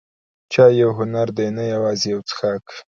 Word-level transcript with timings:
چای 0.53 0.73
یو 0.81 0.91
هنر 0.99 1.27
دی، 1.37 1.47
نه 1.57 1.63
یوازې 1.73 2.05
یو 2.13 2.21
څښاک. 2.27 2.65